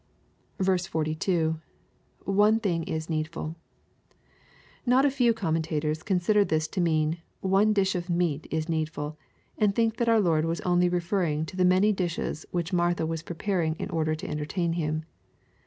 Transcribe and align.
42.— 0.59 1.59
[One 2.25 2.59
thing 2.59 2.81
is 2.85 3.05
needfuL] 3.07 3.53
Not 4.83 5.05
a 5.05 5.11
few 5.11 5.31
commentators 5.31 6.01
consider 6.01 6.43
this 6.43 6.67
to 6.69 6.81
mean," 6.81 7.19
oue 7.43 7.71
dish 7.71 7.93
of 7.93 8.09
meat 8.09 8.47
is 8.49 8.67
needful," 8.67 9.19
and 9.59 9.75
think 9.75 9.97
that 9.97 10.09
our 10.09 10.19
Lord 10.19 10.45
was 10.45 10.59
only 10.61 10.89
referring 10.89 11.45
to 11.45 11.55
the 11.55 11.65
many 11.65 11.91
dishes 11.93 12.47
which 12.49 12.73
Martha 12.73 13.05
was 13.05 13.21
preparing 13.21 13.75
in 13.75 13.91
order 13.91 14.15
to 14.15 14.27
entertain 14.27 14.73
Him. 14.73 15.05